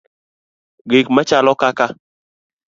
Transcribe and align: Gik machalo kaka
Gik 0.89 1.07
machalo 1.15 1.51
kaka 1.61 1.85